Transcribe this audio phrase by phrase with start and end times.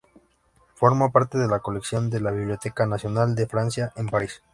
[0.73, 4.41] Forma parte de la colección de la Biblioteca nacional de Francia, en París.